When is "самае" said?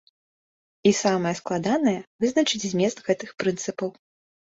1.01-1.35